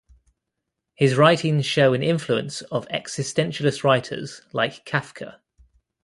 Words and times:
His 0.95 1.13
writings 1.15 1.63
show 1.67 1.93
an 1.93 2.01
influence 2.01 2.61
of 2.61 2.87
existentialist 2.87 3.83
writers 3.83 4.41
like 4.51 4.83
Kafka. 4.83 5.41